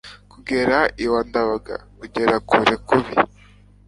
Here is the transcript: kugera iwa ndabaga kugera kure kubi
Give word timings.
kugera 0.31 0.77
iwa 1.05 1.21
ndabaga 1.27 1.75
kugera 1.99 2.35
kure 2.47 2.75
kubi 2.87 3.15